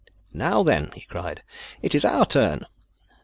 "Now 0.33 0.63
then," 0.63 0.89
he 0.95 1.01
cried, 1.01 1.43
"it 1.83 1.93
is 1.93 2.03
our 2.05 2.25
turn." 2.25 2.65